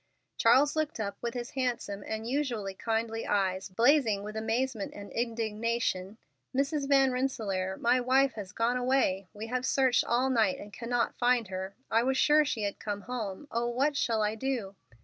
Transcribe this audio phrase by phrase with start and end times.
[0.35, 6.17] Charles looked up with his handsome and usually kindly eyes blazing with amazement and indignation:
[6.57, 6.87] "Mrs.
[6.89, 9.27] Van Rensselaer, my wife has gone away.
[9.31, 11.75] We have searched all night and cannot find her.
[11.91, 13.47] I was sure she had come home.
[13.51, 14.73] Oh, what shall I do?"